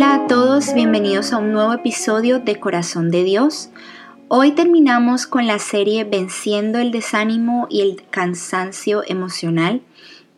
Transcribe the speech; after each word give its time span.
Hola 0.00 0.14
a 0.14 0.26
todos, 0.28 0.74
bienvenidos 0.74 1.32
a 1.32 1.38
un 1.38 1.50
nuevo 1.50 1.72
episodio 1.72 2.38
de 2.38 2.60
Corazón 2.60 3.10
de 3.10 3.24
Dios. 3.24 3.70
Hoy 4.28 4.52
terminamos 4.52 5.26
con 5.26 5.48
la 5.48 5.58
serie 5.58 6.04
Venciendo 6.04 6.78
el 6.78 6.92
desánimo 6.92 7.66
y 7.68 7.80
el 7.80 8.04
cansancio 8.08 9.02
emocional. 9.08 9.82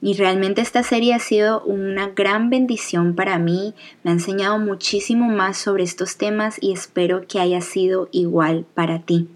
Y 0.01 0.15
realmente 0.15 0.63
esta 0.63 0.83
serie 0.83 1.13
ha 1.13 1.19
sido 1.19 1.63
una 1.65 2.09
gran 2.09 2.49
bendición 2.49 3.15
para 3.15 3.39
mí, 3.39 3.75
me 4.03 4.13
ha 4.13 4.15
enseñado 4.15 4.59
muchísimo 4.59 5.29
más 5.29 5.59
sobre 5.59 5.85
estos 5.85 6.17
temas 6.17 6.57
y 6.59 6.73
espero 6.73 7.27
que 7.29 7.39
haya 7.39 7.61
sido 7.61 8.09
igual 8.13 8.65
para 8.73 9.01
ti. 9.01 9.29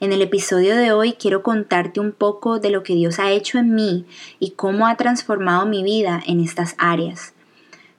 En 0.00 0.14
el 0.14 0.22
episodio 0.22 0.74
de 0.74 0.92
hoy 0.92 1.12
quiero 1.12 1.42
contarte 1.42 2.00
un 2.00 2.12
poco 2.12 2.60
de 2.60 2.70
lo 2.70 2.82
que 2.82 2.94
Dios 2.94 3.18
ha 3.18 3.30
hecho 3.30 3.58
en 3.58 3.74
mí 3.74 4.06
y 4.38 4.52
cómo 4.52 4.86
ha 4.86 4.96
transformado 4.96 5.66
mi 5.66 5.82
vida 5.82 6.22
en 6.26 6.40
estas 6.40 6.76
áreas. 6.78 7.34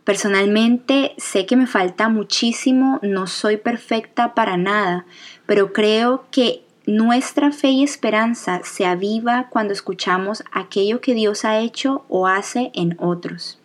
Personalmente 0.03 1.13
sé 1.17 1.45
que 1.45 1.55
me 1.55 1.67
falta 1.67 2.09
muchísimo, 2.09 2.99
no 3.03 3.27
soy 3.27 3.57
perfecta 3.57 4.33
para 4.33 4.57
nada, 4.57 5.05
pero 5.45 5.73
creo 5.73 6.25
que 6.31 6.63
nuestra 6.87 7.51
fe 7.51 7.69
y 7.69 7.83
esperanza 7.83 8.61
se 8.63 8.85
aviva 8.85 9.47
cuando 9.51 9.73
escuchamos 9.73 10.43
aquello 10.51 11.01
que 11.01 11.13
Dios 11.13 11.45
ha 11.45 11.59
hecho 11.59 12.03
o 12.09 12.27
hace 12.27 12.71
en 12.73 12.97
otros. 12.99 13.59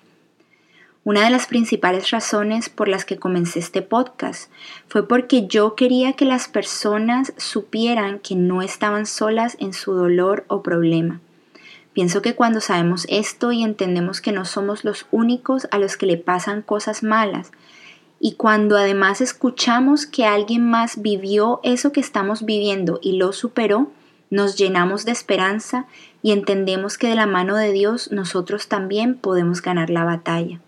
Una 1.04 1.22
de 1.22 1.30
las 1.30 1.46
principales 1.46 2.10
razones 2.10 2.68
por 2.68 2.88
las 2.88 3.04
que 3.04 3.16
comencé 3.16 3.60
este 3.60 3.80
podcast 3.80 4.50
fue 4.88 5.06
porque 5.06 5.46
yo 5.46 5.74
quería 5.76 6.14
que 6.14 6.24
las 6.24 6.48
personas 6.48 7.32
supieran 7.36 8.18
que 8.18 8.34
no 8.34 8.60
estaban 8.60 9.06
solas 9.06 9.56
en 9.60 9.72
su 9.72 9.94
dolor 9.94 10.44
o 10.48 10.62
problema. 10.62 11.20
Pienso 11.96 12.20
que 12.20 12.34
cuando 12.34 12.60
sabemos 12.60 13.06
esto 13.08 13.52
y 13.52 13.62
entendemos 13.62 14.20
que 14.20 14.30
no 14.30 14.44
somos 14.44 14.84
los 14.84 15.06
únicos 15.12 15.66
a 15.70 15.78
los 15.78 15.96
que 15.96 16.04
le 16.04 16.18
pasan 16.18 16.60
cosas 16.60 17.02
malas, 17.02 17.52
y 18.20 18.32
cuando 18.32 18.76
además 18.76 19.22
escuchamos 19.22 20.04
que 20.04 20.26
alguien 20.26 20.68
más 20.68 21.00
vivió 21.00 21.58
eso 21.62 21.92
que 21.92 22.00
estamos 22.00 22.44
viviendo 22.44 22.98
y 23.00 23.16
lo 23.16 23.32
superó, 23.32 23.90
nos 24.28 24.58
llenamos 24.58 25.06
de 25.06 25.12
esperanza 25.12 25.86
y 26.20 26.32
entendemos 26.32 26.98
que 26.98 27.08
de 27.08 27.14
la 27.14 27.24
mano 27.24 27.56
de 27.56 27.72
Dios 27.72 28.12
nosotros 28.12 28.68
también 28.68 29.14
podemos 29.14 29.62
ganar 29.62 29.88
la 29.88 30.04
batalla. 30.04 30.60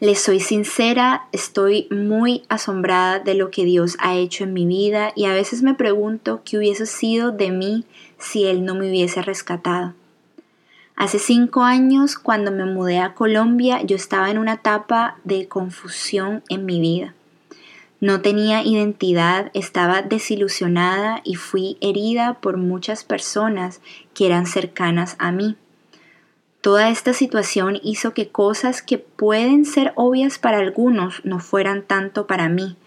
Les 0.00 0.18
soy 0.18 0.40
sincera, 0.40 1.28
estoy 1.30 1.86
muy 1.90 2.42
asombrada 2.48 3.20
de 3.20 3.34
lo 3.34 3.50
que 3.50 3.64
Dios 3.64 3.96
ha 4.00 4.16
hecho 4.16 4.44
en 4.44 4.52
mi 4.52 4.66
vida 4.66 5.12
y 5.14 5.26
a 5.26 5.32
veces 5.32 5.62
me 5.62 5.74
pregunto 5.74 6.42
qué 6.44 6.58
hubiese 6.58 6.86
sido 6.86 7.30
de 7.30 7.50
mí 7.50 7.84
si 8.18 8.44
Él 8.44 8.64
no 8.64 8.74
me 8.74 8.88
hubiese 8.88 9.22
rescatado. 9.22 9.94
Hace 10.96 11.18
cinco 11.18 11.62
años, 11.62 12.18
cuando 12.18 12.50
me 12.50 12.64
mudé 12.64 12.98
a 12.98 13.14
Colombia, 13.14 13.82
yo 13.82 13.96
estaba 13.96 14.30
en 14.30 14.38
una 14.38 14.54
etapa 14.54 15.16
de 15.24 15.48
confusión 15.48 16.42
en 16.48 16.66
mi 16.66 16.80
vida. 16.80 17.14
No 18.00 18.20
tenía 18.20 18.62
identidad, 18.62 19.50
estaba 19.54 20.02
desilusionada 20.02 21.20
y 21.24 21.36
fui 21.36 21.78
herida 21.80 22.34
por 22.34 22.58
muchas 22.58 23.02
personas 23.02 23.80
que 24.12 24.26
eran 24.26 24.46
cercanas 24.46 25.16
a 25.18 25.32
mí. 25.32 25.56
Toda 26.64 26.88
esta 26.88 27.12
situación 27.12 27.78
hizo 27.82 28.14
que 28.14 28.28
cosas 28.28 28.80
que 28.80 28.96
pueden 28.96 29.66
ser 29.66 29.92
obvias 29.96 30.38
para 30.38 30.56
algunos 30.56 31.22
no 31.22 31.38
fueran 31.38 31.82
tanto 31.82 32.26
para 32.26 32.48
mí. 32.48 32.78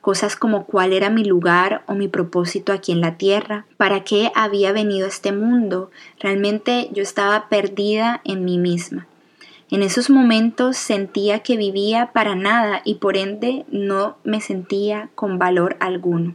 Cosas 0.00 0.34
como 0.34 0.66
cuál 0.66 0.92
era 0.92 1.10
mi 1.10 1.22
lugar 1.22 1.84
o 1.86 1.94
mi 1.94 2.08
propósito 2.08 2.72
aquí 2.72 2.90
en 2.90 3.00
la 3.00 3.18
tierra, 3.18 3.66
para 3.76 4.02
qué 4.02 4.32
había 4.34 4.72
venido 4.72 5.06
a 5.06 5.10
este 5.10 5.30
mundo. 5.30 5.92
Realmente 6.18 6.88
yo 6.92 7.04
estaba 7.04 7.48
perdida 7.48 8.20
en 8.24 8.44
mí 8.44 8.58
misma. 8.58 9.06
En 9.70 9.84
esos 9.84 10.10
momentos 10.10 10.76
sentía 10.76 11.38
que 11.38 11.56
vivía 11.56 12.10
para 12.12 12.34
nada 12.34 12.82
y 12.84 12.96
por 12.96 13.16
ende 13.16 13.64
no 13.70 14.16
me 14.24 14.40
sentía 14.40 15.08
con 15.14 15.38
valor 15.38 15.76
alguno. 15.78 16.34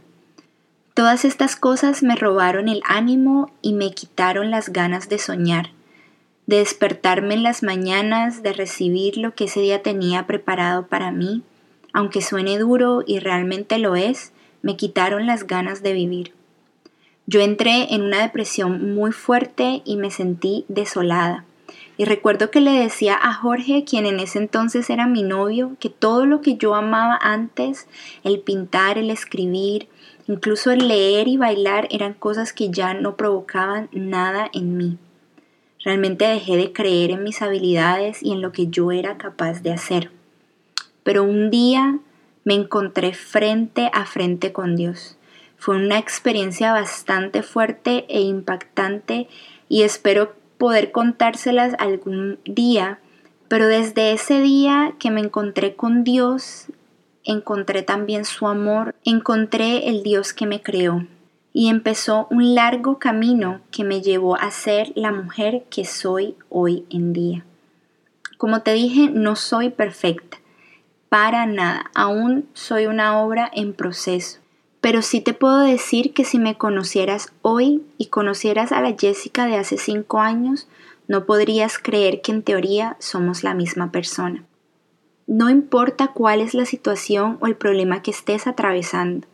Todas 0.94 1.26
estas 1.26 1.56
cosas 1.56 2.02
me 2.02 2.16
robaron 2.16 2.70
el 2.70 2.80
ánimo 2.86 3.52
y 3.60 3.74
me 3.74 3.92
quitaron 3.92 4.50
las 4.50 4.70
ganas 4.70 5.10
de 5.10 5.18
soñar 5.18 5.75
de 6.46 6.58
despertarme 6.58 7.34
en 7.34 7.42
las 7.42 7.62
mañanas, 7.62 8.42
de 8.42 8.52
recibir 8.52 9.16
lo 9.16 9.34
que 9.34 9.44
ese 9.44 9.60
día 9.60 9.82
tenía 9.82 10.26
preparado 10.26 10.86
para 10.86 11.10
mí, 11.10 11.42
aunque 11.92 12.22
suene 12.22 12.58
duro 12.58 13.02
y 13.06 13.18
realmente 13.18 13.78
lo 13.78 13.96
es, 13.96 14.32
me 14.62 14.76
quitaron 14.76 15.26
las 15.26 15.46
ganas 15.46 15.82
de 15.82 15.92
vivir. 15.92 16.34
Yo 17.26 17.40
entré 17.40 17.92
en 17.94 18.02
una 18.02 18.22
depresión 18.22 18.94
muy 18.94 19.10
fuerte 19.10 19.82
y 19.84 19.96
me 19.96 20.10
sentí 20.10 20.64
desolada. 20.68 21.44
Y 21.98 22.04
recuerdo 22.04 22.50
que 22.50 22.60
le 22.60 22.72
decía 22.72 23.18
a 23.20 23.32
Jorge, 23.32 23.84
quien 23.84 24.06
en 24.06 24.20
ese 24.20 24.38
entonces 24.38 24.90
era 24.90 25.06
mi 25.06 25.22
novio, 25.22 25.76
que 25.80 25.88
todo 25.88 26.26
lo 26.26 26.42
que 26.42 26.56
yo 26.56 26.74
amaba 26.74 27.18
antes, 27.20 27.88
el 28.22 28.40
pintar, 28.40 28.98
el 28.98 29.10
escribir, 29.10 29.88
incluso 30.28 30.70
el 30.70 30.86
leer 30.86 31.26
y 31.26 31.36
bailar, 31.36 31.88
eran 31.90 32.12
cosas 32.12 32.52
que 32.52 32.70
ya 32.70 32.94
no 32.94 33.16
provocaban 33.16 33.88
nada 33.92 34.50
en 34.52 34.76
mí. 34.76 34.98
Realmente 35.86 36.26
dejé 36.26 36.56
de 36.56 36.72
creer 36.72 37.12
en 37.12 37.22
mis 37.22 37.42
habilidades 37.42 38.20
y 38.20 38.32
en 38.32 38.42
lo 38.42 38.50
que 38.50 38.66
yo 38.66 38.90
era 38.90 39.18
capaz 39.18 39.62
de 39.62 39.70
hacer. 39.72 40.10
Pero 41.04 41.22
un 41.22 41.48
día 41.48 42.00
me 42.42 42.54
encontré 42.54 43.14
frente 43.14 43.88
a 43.92 44.04
frente 44.04 44.52
con 44.52 44.74
Dios. 44.74 45.16
Fue 45.56 45.76
una 45.76 45.96
experiencia 46.00 46.72
bastante 46.72 47.44
fuerte 47.44 48.04
e 48.08 48.20
impactante 48.20 49.28
y 49.68 49.82
espero 49.82 50.34
poder 50.58 50.90
contárselas 50.90 51.74
algún 51.78 52.40
día, 52.44 52.98
pero 53.46 53.68
desde 53.68 54.10
ese 54.10 54.40
día 54.40 54.94
que 54.98 55.12
me 55.12 55.20
encontré 55.20 55.76
con 55.76 56.02
Dios, 56.02 56.64
encontré 57.22 57.82
también 57.82 58.24
su 58.24 58.48
amor, 58.48 58.96
encontré 59.04 59.88
el 59.88 60.02
Dios 60.02 60.32
que 60.32 60.46
me 60.46 60.62
creó 60.62 61.06
y 61.58 61.70
empezó 61.70 62.26
un 62.30 62.54
largo 62.54 62.98
camino 62.98 63.62
que 63.70 63.82
me 63.82 64.02
llevó 64.02 64.36
a 64.36 64.50
ser 64.50 64.92
la 64.94 65.10
mujer 65.10 65.64
que 65.70 65.86
soy 65.86 66.34
hoy 66.50 66.84
en 66.90 67.14
día. 67.14 67.46
Como 68.36 68.60
te 68.60 68.74
dije, 68.74 69.08
no 69.08 69.36
soy 69.36 69.70
perfecta, 69.70 70.36
para 71.08 71.46
nada, 71.46 71.90
aún 71.94 72.46
soy 72.52 72.84
una 72.84 73.18
obra 73.22 73.50
en 73.54 73.72
proceso. 73.72 74.40
Pero 74.82 75.00
sí 75.00 75.22
te 75.22 75.32
puedo 75.32 75.60
decir 75.60 76.12
que 76.12 76.26
si 76.26 76.38
me 76.38 76.58
conocieras 76.58 77.32
hoy 77.40 77.82
y 77.96 78.08
conocieras 78.08 78.70
a 78.70 78.82
la 78.82 78.94
Jessica 78.94 79.46
de 79.46 79.56
hace 79.56 79.78
cinco 79.78 80.20
años, 80.20 80.68
no 81.08 81.24
podrías 81.24 81.78
creer 81.78 82.20
que 82.20 82.32
en 82.32 82.42
teoría 82.42 82.98
somos 82.98 83.42
la 83.44 83.54
misma 83.54 83.90
persona. 83.90 84.44
No 85.26 85.48
importa 85.48 86.08
cuál 86.08 86.42
es 86.42 86.52
la 86.52 86.66
situación 86.66 87.38
o 87.40 87.46
el 87.46 87.56
problema 87.56 88.02
que 88.02 88.10
estés 88.10 88.46
atravesando, 88.46 89.26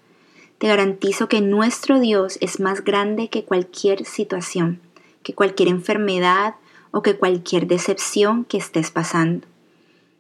te 0.63 0.69
garantizo 0.69 1.29
que 1.29 1.41
nuestro 1.41 1.99
Dios 1.99 2.39
es 2.41 2.61
más 2.61 2.85
grande 2.85 3.27
que 3.27 3.43
cualquier 3.43 4.05
situación, 4.05 4.79
que 5.25 5.35
cualquier 5.35 5.69
enfermedad 5.69 6.55
o 6.93 7.03
que 7.03 7.17
cualquier 7.17 7.67
decepción 7.67 8.45
que 8.45 8.59
estés 8.59 8.93
pasando. 8.93 9.49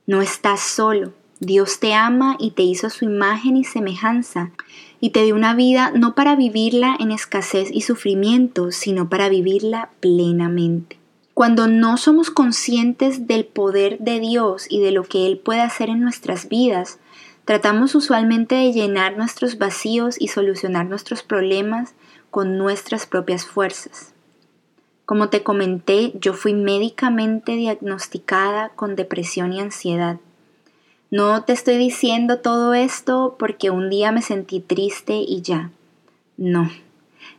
No 0.04 0.20
estás 0.20 0.58
solo. 0.58 1.12
Dios 1.38 1.78
te 1.78 1.94
ama 1.94 2.34
y 2.41 2.50
te 2.50 2.64
hizo 2.64 2.91
su 2.91 3.04
imagen 3.04 3.56
y 3.56 3.62
semejanza 3.62 4.50
y 4.98 5.10
te 5.10 5.22
dio 5.22 5.36
una 5.36 5.54
vida 5.54 5.92
no 5.94 6.16
para 6.16 6.34
vivirla 6.34 6.97
en 6.98 7.12
escasez 7.12 7.69
y 7.72 7.82
sufrimiento, 7.82 8.72
sino 8.72 9.09
para 9.09 9.28
vivirla 9.28 9.91
plenamente. 10.00 10.98
Cuando 11.34 11.69
no 11.69 11.97
somos 11.98 12.32
conscientes 12.32 13.28
del 13.28 13.44
poder 13.44 14.00
de 14.00 14.19
Dios 14.19 14.66
y 14.69 14.80
de 14.80 14.91
lo 14.91 15.04
que 15.04 15.24
Él 15.24 15.38
puede 15.38 15.60
hacer 15.60 15.88
en 15.88 16.00
nuestras 16.00 16.48
vidas, 16.48 16.98
Tratamos 17.44 17.97
usualmente 17.97 18.54
de 18.54 18.72
llenar 18.72 19.16
nuestros 19.16 19.58
vacíos 19.58 20.16
y 20.20 20.28
solucionar 20.28 20.86
nuestros 20.86 21.22
problemas 21.22 21.94
con 22.30 22.56
nuestras 22.56 23.06
propias 23.06 23.44
fuerzas. 23.44 24.12
Como 25.04 25.28
te 25.28 25.42
comenté, 25.42 26.12
yo 26.14 26.34
fui 26.34 26.54
médicamente 26.54 27.53
diagnosticada 27.53 28.69
con 28.70 28.94
depresión 28.94 29.53
y 29.53 29.60
ansiedad. 29.60 30.18
No 31.10 31.42
te 31.42 31.53
estoy 31.53 31.77
diciendo 31.77 32.39
todo 32.39 32.74
esto 32.74 33.36
porque 33.39 33.71
un 33.71 33.91
día 33.91 34.12
me 34.12 34.22
sentí 34.22 34.60
triste 34.60 35.16
y 35.16 35.42
ya. 35.42 35.71
No. 36.36 36.71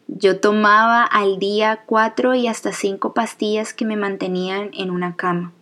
Yo 0.08 0.40
tomaba 0.40 1.04
al 1.04 1.40
día 1.40 1.82
cuatro 1.86 2.36
y 2.36 2.48
hasta 2.48 2.74
cinco 2.74 3.14
pastillas 3.14 3.74
que 3.74 3.86
me 3.86 3.96
mantenían 3.96 4.70
en 4.74 4.92
una 4.92 5.16
cama, 5.16 5.54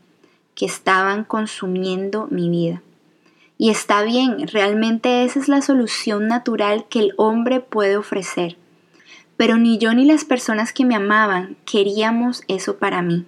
que 0.56 0.66
estaban 0.66 1.24
consumiendo 1.24 2.28
mi 2.32 2.50
vida. 2.50 2.82
Y 3.62 3.70
está 3.70 4.02
bien, 4.02 4.48
realmente 4.48 5.24
esa 5.24 5.38
es 5.40 5.48
la 5.48 5.62
solución 5.62 6.28
natural 6.28 6.88
que 6.90 6.98
el 6.98 7.14
hombre 7.18 7.60
puede 7.60 7.96
ofrecer. 7.96 8.58
Pero 9.38 9.58
ni 9.58 9.78
yo 9.78 9.94
ni 9.94 10.04
las 10.04 10.26
personas 10.26 10.74
que 10.74 10.84
me 10.84 10.96
amaban 10.96 11.58
queríamos 11.64 12.42
eso 12.48 12.78
para 12.78 13.04
mí. 13.04 13.24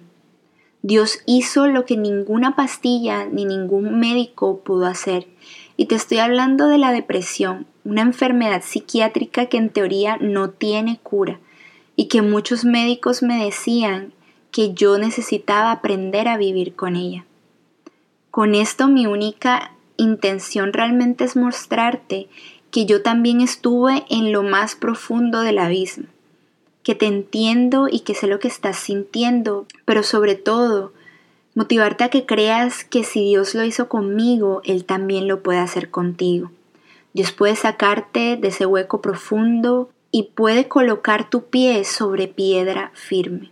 Dios 0.82 1.20
hizo 1.26 1.68
lo 1.68 1.84
que 1.84 1.96
ninguna 1.96 2.56
pastilla 2.56 3.26
ni 3.26 3.44
ningún 3.44 4.00
médico 4.00 4.58
pudo 4.58 4.86
hacer. 4.86 5.28
Y 5.76 5.86
te 5.86 5.94
estoy 5.94 6.18
hablando 6.18 6.66
de 6.66 6.78
la 6.78 6.90
depresión, 6.90 7.68
una 7.84 8.02
enfermedad 8.02 8.62
psiquiátrica 8.64 9.46
que 9.46 9.58
en 9.58 9.70
teoría 9.70 10.16
no 10.16 10.50
tiene 10.50 10.98
cura 11.00 11.38
y 11.94 12.06
que 12.06 12.22
muchos 12.22 12.64
médicos 12.64 13.22
me 13.22 13.44
decían 13.44 14.12
que 14.50 14.74
yo 14.74 14.98
necesitaba 14.98 15.70
aprender 15.70 16.26
a 16.26 16.36
vivir 16.36 16.74
con 16.74 16.96
ella. 16.96 17.24
Con 18.32 18.56
esto 18.56 18.88
mi 18.88 19.06
única 19.06 19.70
intención 19.96 20.72
realmente 20.72 21.24
es 21.24 21.36
mostrarte 21.36 22.28
que 22.70 22.86
yo 22.86 23.02
también 23.02 23.40
estuve 23.40 24.04
en 24.10 24.32
lo 24.32 24.42
más 24.42 24.74
profundo 24.74 25.42
del 25.42 25.58
abismo, 25.58 26.06
que 26.82 26.94
te 26.94 27.06
entiendo 27.06 27.86
y 27.90 28.00
que 28.00 28.14
sé 28.14 28.26
lo 28.26 28.40
que 28.40 28.48
estás 28.48 28.76
sintiendo, 28.76 29.66
pero 29.84 30.02
sobre 30.02 30.34
todo 30.34 30.92
motivarte 31.54 32.04
a 32.04 32.08
que 32.10 32.26
creas 32.26 32.84
que 32.84 33.04
si 33.04 33.24
Dios 33.24 33.54
lo 33.54 33.64
hizo 33.64 33.88
conmigo, 33.88 34.60
Él 34.64 34.84
también 34.84 35.28
lo 35.28 35.42
puede 35.42 35.60
hacer 35.60 35.90
contigo. 35.90 36.50
Dios 37.12 37.30
puede 37.30 37.54
sacarte 37.54 38.36
de 38.36 38.48
ese 38.48 38.66
hueco 38.66 39.00
profundo 39.00 39.88
y 40.10 40.30
puede 40.34 40.66
colocar 40.66 41.30
tu 41.30 41.44
pie 41.44 41.84
sobre 41.84 42.26
piedra 42.26 42.90
firme. 42.94 43.50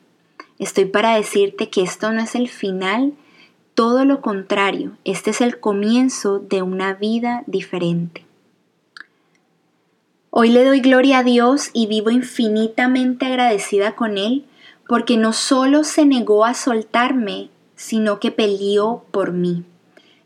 Estoy 0.59 0.85
para 0.85 1.17
decirte 1.17 1.71
que 1.71 1.83
esto 1.83 2.13
no 2.13 2.21
es 2.21 2.35
el 2.35 2.49
final, 2.49 3.13
todo 3.75 4.05
lo 4.05 4.21
contrario, 4.21 4.97
este 5.05 5.31
es 5.31 5.41
el 5.41 5.59
comienzo 5.59 6.39
de 6.39 6.63
una 6.63 6.95
vida 6.95 7.43
diferente. 7.47 8.27
Hoy 10.31 10.51
le 10.51 10.65
doy 10.65 10.81
gloria 10.81 11.19
a 11.19 11.23
Dios 11.25 11.71
y 11.73 11.87
vivo 11.87 12.11
infinitamente 12.11 13.27
agradecida 13.27 13.95
con 13.95 14.19
Él 14.19 14.45
porque 14.89 15.17
no 15.17 15.33
solo 15.33 15.85
se 15.85 16.05
negó 16.05 16.45
a 16.45 16.55
soltarme, 16.55 17.51
sino 17.77 18.21
que 18.21 18.31
peleó 18.31 19.05
por 19.11 19.33
mí. 19.33 19.65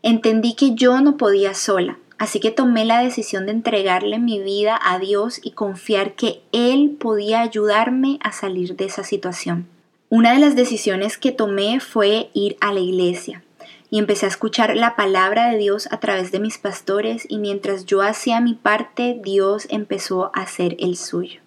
Entendí 0.03 0.53
que 0.53 0.75
yo 0.75 1.01
no 1.01 1.17
podía 1.17 1.53
sola, 1.53 1.99
así 2.17 2.39
que 2.39 2.51
tomé 2.51 2.85
la 2.85 3.01
decisión 3.01 3.45
de 3.45 3.53
entregarle 3.53 4.19
mi 4.19 4.41
vida 4.41 4.79
a 4.81 4.99
Dios 4.99 5.39
y 5.43 5.51
confiar 5.51 6.15
que 6.15 6.41
Él 6.51 6.97
podía 6.99 7.41
ayudarme 7.41 8.19
a 8.21 8.31
salir 8.31 8.75
de 8.75 8.85
esa 8.85 9.03
situación. 9.03 9.67
Una 10.09 10.31
de 10.31 10.39
las 10.39 10.55
decisiones 10.55 11.17
que 11.17 11.33
tomé 11.33 11.81
fue 11.81 12.29
ir 12.33 12.55
a 12.61 12.71
la 12.71 12.79
iglesia 12.79 13.43
y 13.89 13.99
empecé 13.99 14.25
a 14.25 14.29
escuchar 14.29 14.73
la 14.77 14.95
palabra 14.95 15.51
de 15.51 15.57
Dios 15.57 15.89
a 15.91 15.99
través 15.99 16.31
de 16.31 16.39
mis 16.39 16.57
pastores 16.57 17.25
y 17.27 17.39
mientras 17.39 17.85
yo 17.85 18.01
hacía 18.01 18.39
mi 18.39 18.53
parte, 18.53 19.19
Dios 19.21 19.67
empezó 19.69 20.31
a 20.33 20.43
hacer 20.43 20.77
el 20.79 20.95
suyo. 20.95 21.41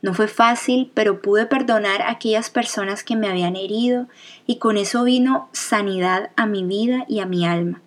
No 0.00 0.14
fue 0.14 0.28
fácil, 0.28 0.92
pero 0.94 1.22
pude 1.22 1.46
perdonar 1.46 2.02
a 2.02 2.12
aquellas 2.12 2.50
personas 2.50 3.02
que 3.02 3.16
me 3.16 3.28
habían 3.28 3.56
herido 3.56 4.06
y 4.46 4.58
con 4.58 4.76
eso 4.76 5.02
vino 5.02 5.48
sanidad 5.50 6.30
a 6.36 6.46
mi 6.46 6.62
vida 6.62 7.04
y 7.08 7.18
a 7.18 7.26
mi 7.26 7.44
alma. 7.44 7.82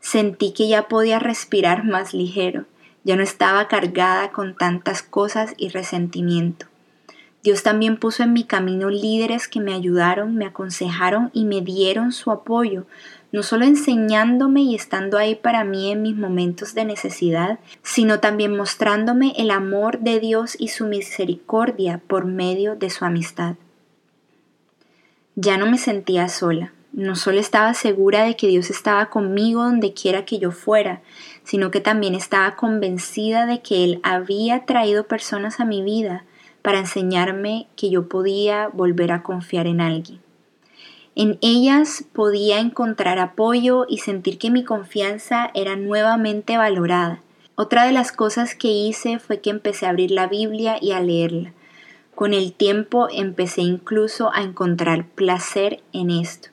Sentí 0.00 0.52
que 0.52 0.68
ya 0.68 0.86
podía 0.86 1.18
respirar 1.18 1.84
más 1.84 2.12
ligero, 2.12 2.66
ya 3.04 3.16
no 3.16 3.22
estaba 3.22 3.68
cargada 3.68 4.32
con 4.32 4.54
tantas 4.54 5.02
cosas 5.02 5.54
y 5.56 5.70
resentimiento. 5.70 6.69
Dios 7.42 7.62
también 7.62 7.96
puso 7.96 8.22
en 8.22 8.34
mi 8.34 8.44
camino 8.44 8.90
líderes 8.90 9.48
que 9.48 9.60
me 9.60 9.72
ayudaron, 9.72 10.36
me 10.36 10.44
aconsejaron 10.44 11.30
y 11.32 11.46
me 11.46 11.62
dieron 11.62 12.12
su 12.12 12.30
apoyo, 12.30 12.84
no 13.32 13.42
solo 13.42 13.64
enseñándome 13.64 14.60
y 14.60 14.74
estando 14.74 15.16
ahí 15.16 15.36
para 15.36 15.64
mí 15.64 15.90
en 15.90 16.02
mis 16.02 16.16
momentos 16.16 16.74
de 16.74 16.84
necesidad, 16.84 17.58
sino 17.82 18.20
también 18.20 18.54
mostrándome 18.54 19.32
el 19.38 19.50
amor 19.50 20.00
de 20.00 20.20
Dios 20.20 20.54
y 20.58 20.68
su 20.68 20.86
misericordia 20.86 22.02
por 22.06 22.26
medio 22.26 22.76
de 22.76 22.90
su 22.90 23.06
amistad. 23.06 23.54
Ya 25.34 25.56
no 25.56 25.64
me 25.70 25.78
sentía 25.78 26.28
sola, 26.28 26.74
no 26.92 27.16
solo 27.16 27.40
estaba 27.40 27.72
segura 27.72 28.24
de 28.24 28.36
que 28.36 28.48
Dios 28.48 28.68
estaba 28.68 29.08
conmigo 29.08 29.62
donde 29.62 29.94
quiera 29.94 30.26
que 30.26 30.38
yo 30.38 30.50
fuera, 30.50 31.00
sino 31.44 31.70
que 31.70 31.80
también 31.80 32.14
estaba 32.14 32.56
convencida 32.56 33.46
de 33.46 33.62
que 33.62 33.84
Él 33.84 34.00
había 34.02 34.66
traído 34.66 35.06
personas 35.06 35.60
a 35.60 35.64
mi 35.64 35.82
vida 35.82 36.26
para 36.62 36.78
enseñarme 36.78 37.66
que 37.76 37.90
yo 37.90 38.08
podía 38.08 38.68
volver 38.68 39.12
a 39.12 39.22
confiar 39.22 39.66
en 39.66 39.80
alguien. 39.80 40.20
En 41.16 41.38
ellas 41.40 42.04
podía 42.12 42.60
encontrar 42.60 43.18
apoyo 43.18 43.84
y 43.88 43.98
sentir 43.98 44.38
que 44.38 44.50
mi 44.50 44.64
confianza 44.64 45.50
era 45.54 45.76
nuevamente 45.76 46.56
valorada. 46.56 47.20
Otra 47.56 47.84
de 47.84 47.92
las 47.92 48.12
cosas 48.12 48.54
que 48.54 48.68
hice 48.68 49.18
fue 49.18 49.40
que 49.40 49.50
empecé 49.50 49.86
a 49.86 49.90
abrir 49.90 50.12
la 50.12 50.28
Biblia 50.28 50.78
y 50.80 50.92
a 50.92 51.00
leerla. 51.00 51.52
Con 52.14 52.32
el 52.32 52.52
tiempo 52.52 53.08
empecé 53.10 53.62
incluso 53.62 54.30
a 54.32 54.42
encontrar 54.42 55.06
placer 55.06 55.82
en 55.92 56.10
esto. 56.10 56.50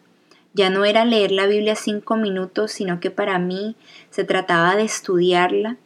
Ya 0.54 0.70
no 0.70 0.86
era 0.86 1.06
leer 1.06 1.32
la 1.32 1.46
Biblia 1.46 1.76
cinco 1.76 2.18
minutos, 2.18 2.72
sino 2.72 3.00
que 3.00 3.12
para 3.12 3.38
mí 3.38 3.76
se 4.10 4.24
trataba 4.24 4.76
de 4.76 4.84
estudiarla, 4.84 5.78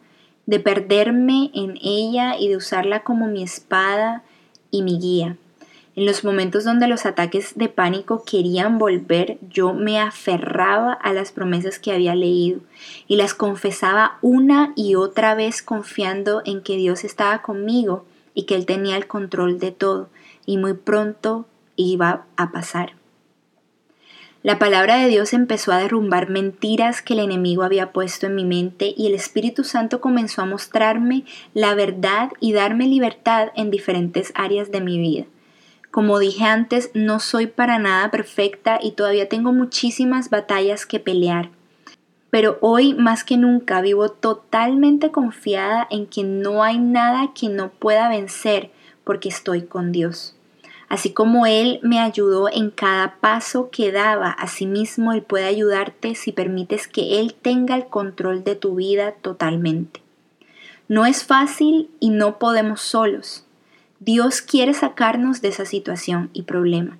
de 0.45 0.59
perderme 0.59 1.51
en 1.53 1.77
ella 1.81 2.37
y 2.37 2.47
de 2.49 2.57
usarla 2.57 3.03
como 3.03 3.27
mi 3.27 3.43
espada 3.43 4.23
y 4.69 4.81
mi 4.81 4.99
guía. 4.99 5.37
En 5.93 6.05
los 6.05 6.23
momentos 6.23 6.63
donde 6.63 6.87
los 6.87 7.05
ataques 7.05 7.53
de 7.55 7.67
pánico 7.67 8.23
querían 8.25 8.77
volver, 8.77 9.37
yo 9.49 9.73
me 9.73 9.99
aferraba 9.99 10.93
a 10.93 11.11
las 11.11 11.33
promesas 11.33 11.79
que 11.79 11.91
había 11.91 12.15
leído 12.15 12.61
y 13.07 13.17
las 13.17 13.33
confesaba 13.33 14.17
una 14.21 14.71
y 14.77 14.95
otra 14.95 15.35
vez 15.35 15.61
confiando 15.61 16.41
en 16.45 16.61
que 16.61 16.77
Dios 16.77 17.03
estaba 17.03 17.41
conmigo 17.41 18.05
y 18.33 18.43
que 18.43 18.55
Él 18.55 18.65
tenía 18.65 18.95
el 18.95 19.07
control 19.07 19.59
de 19.59 19.71
todo 19.71 20.07
y 20.45 20.57
muy 20.57 20.73
pronto 20.73 21.45
iba 21.75 22.25
a 22.37 22.51
pasar. 22.51 23.00
La 24.43 24.57
palabra 24.57 24.95
de 24.95 25.07
Dios 25.07 25.33
empezó 25.33 25.71
a 25.71 25.77
derrumbar 25.77 26.27
mentiras 26.27 27.03
que 27.03 27.13
el 27.13 27.19
enemigo 27.19 27.61
había 27.61 27.91
puesto 27.91 28.25
en 28.25 28.33
mi 28.33 28.43
mente 28.43 28.91
y 28.97 29.05
el 29.05 29.13
Espíritu 29.13 29.63
Santo 29.63 30.01
comenzó 30.01 30.41
a 30.41 30.47
mostrarme 30.47 31.25
la 31.53 31.75
verdad 31.75 32.31
y 32.39 32.51
darme 32.51 32.87
libertad 32.87 33.49
en 33.55 33.69
diferentes 33.69 34.31
áreas 34.33 34.71
de 34.71 34.81
mi 34.81 34.97
vida. 34.97 35.25
Como 35.91 36.17
dije 36.17 36.45
antes, 36.45 36.89
no 36.95 37.19
soy 37.19 37.45
para 37.45 37.77
nada 37.77 38.09
perfecta 38.09 38.79
y 38.81 38.93
todavía 38.93 39.29
tengo 39.29 39.53
muchísimas 39.53 40.31
batallas 40.31 40.87
que 40.87 40.99
pelear. 40.99 41.51
Pero 42.31 42.57
hoy 42.61 42.95
más 42.95 43.23
que 43.23 43.37
nunca 43.37 43.79
vivo 43.81 44.09
totalmente 44.09 45.11
confiada 45.11 45.85
en 45.91 46.07
que 46.07 46.23
no 46.23 46.63
hay 46.63 46.79
nada 46.79 47.31
que 47.35 47.47
no 47.49 47.69
pueda 47.69 48.09
vencer 48.09 48.71
porque 49.03 49.29
estoy 49.29 49.63
con 49.63 49.91
Dios. 49.91 50.35
Así 50.91 51.13
como 51.13 51.45
Él 51.45 51.79
me 51.83 52.01
ayudó 52.01 52.49
en 52.51 52.69
cada 52.69 53.15
paso 53.21 53.69
que 53.71 53.93
daba, 53.93 54.29
asimismo 54.29 55.13
Él 55.13 55.21
puede 55.21 55.45
ayudarte 55.45 56.15
si 56.15 56.33
permites 56.33 56.89
que 56.89 57.21
Él 57.21 57.33
tenga 57.33 57.75
el 57.77 57.85
control 57.85 58.43
de 58.43 58.57
tu 58.57 58.75
vida 58.75 59.13
totalmente. 59.13 60.01
No 60.89 61.05
es 61.05 61.23
fácil 61.23 61.89
y 62.01 62.09
no 62.09 62.39
podemos 62.39 62.81
solos. 62.81 63.45
Dios 64.01 64.41
quiere 64.41 64.73
sacarnos 64.73 65.41
de 65.41 65.47
esa 65.47 65.63
situación 65.63 66.29
y 66.33 66.41
problema. 66.41 66.97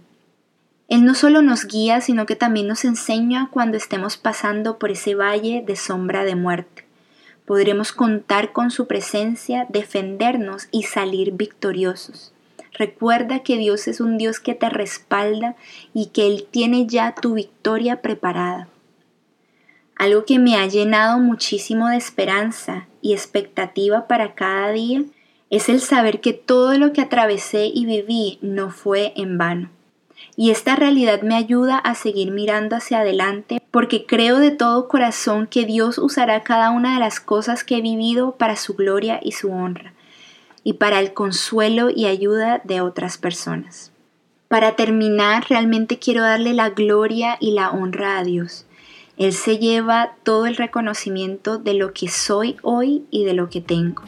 Él 0.87 1.03
no 1.03 1.13
solo 1.13 1.41
nos 1.41 1.65
guía, 1.65 1.99
sino 1.99 2.25
que 2.25 2.37
también 2.37 2.69
nos 2.69 2.85
enseña 2.85 3.49
cuando 3.51 3.75
estemos 3.75 4.15
pasando 4.15 4.79
por 4.79 4.91
ese 4.91 5.15
valle 5.15 5.65
de 5.67 5.75
sombra 5.75 6.23
de 6.23 6.35
muerte. 6.35 6.85
Podremos 7.43 7.91
contar 7.91 8.53
con 8.53 8.71
su 8.71 8.87
presencia, 8.87 9.65
defendernos 9.67 10.69
y 10.71 10.83
salir 10.83 11.33
victoriosos. 11.33 12.31
Recuerda 12.73 13.39
que 13.39 13.57
Dios 13.57 13.87
es 13.87 13.99
un 13.99 14.17
Dios 14.17 14.39
que 14.39 14.55
te 14.55 14.69
respalda 14.69 15.55
y 15.93 16.07
que 16.07 16.27
Él 16.27 16.47
tiene 16.49 16.87
ya 16.87 17.13
tu 17.13 17.33
victoria 17.33 18.01
preparada. 18.01 18.69
Algo 19.97 20.25
que 20.25 20.39
me 20.39 20.55
ha 20.55 20.65
llenado 20.67 21.19
muchísimo 21.19 21.89
de 21.89 21.97
esperanza 21.97 22.87
y 23.01 23.13
expectativa 23.13 24.07
para 24.07 24.35
cada 24.35 24.71
día 24.71 25.03
es 25.49 25.67
el 25.67 25.81
saber 25.81 26.21
que 26.21 26.33
todo 26.33 26.77
lo 26.77 26.93
que 26.93 27.01
atravesé 27.01 27.65
y 27.65 27.85
viví 27.85 28.39
no 28.41 28.71
fue 28.71 29.11
en 29.17 29.37
vano. 29.37 29.69
Y 30.37 30.51
esta 30.51 30.75
realidad 30.75 31.23
me 31.23 31.35
ayuda 31.35 31.77
a 31.77 31.93
seguir 31.93 32.31
mirando 32.31 32.77
hacia 32.77 32.99
adelante 32.99 33.61
porque 33.69 34.05
creo 34.05 34.39
de 34.39 34.51
todo 34.51 34.87
corazón 34.87 35.45
que 35.45 35.65
Dios 35.65 35.97
usará 35.97 36.41
cada 36.41 36.71
una 36.71 36.93
de 36.93 36.99
las 37.01 37.19
cosas 37.19 37.65
que 37.65 37.77
he 37.77 37.81
vivido 37.81 38.31
para 38.37 38.55
su 38.55 38.75
gloria 38.75 39.19
y 39.21 39.33
su 39.33 39.51
honra 39.51 39.93
y 40.63 40.73
para 40.73 40.99
el 40.99 41.13
consuelo 41.13 41.89
y 41.89 42.05
ayuda 42.05 42.61
de 42.63 42.81
otras 42.81 43.17
personas. 43.17 43.91
Para 44.47 44.75
terminar, 44.75 45.45
realmente 45.49 45.97
quiero 45.97 46.23
darle 46.23 46.53
la 46.53 46.69
gloria 46.71 47.37
y 47.39 47.51
la 47.51 47.71
honra 47.71 48.19
a 48.19 48.23
Dios. 48.23 48.65
Él 49.17 49.33
se 49.33 49.57
lleva 49.57 50.15
todo 50.23 50.45
el 50.45 50.55
reconocimiento 50.55 51.57
de 51.57 51.73
lo 51.73 51.93
que 51.93 52.09
soy 52.09 52.57
hoy 52.61 53.05
y 53.11 53.23
de 53.23 53.33
lo 53.33 53.49
que 53.49 53.61
tengo. 53.61 54.03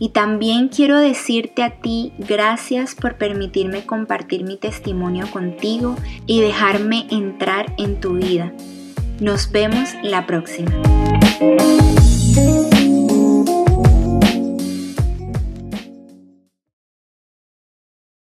Y 0.00 0.08
también 0.08 0.68
quiero 0.68 0.98
decirte 0.98 1.62
a 1.62 1.78
ti 1.80 2.12
gracias 2.18 2.94
por 2.94 3.16
permitirme 3.16 3.84
compartir 3.84 4.44
mi 4.44 4.56
testimonio 4.56 5.30
contigo 5.30 5.94
y 6.26 6.40
dejarme 6.40 7.06
entrar 7.10 7.74
en 7.76 8.00
tu 8.00 8.14
vida. 8.14 8.52
Nos 9.20 9.52
vemos 9.52 9.90
la 10.02 10.26
próxima. 10.26 10.72